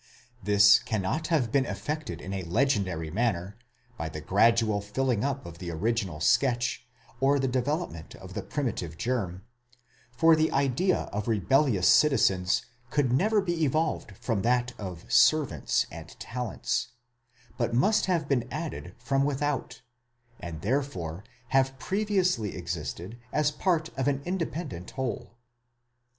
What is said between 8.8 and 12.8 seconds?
germ; for the idea of rebellious citizens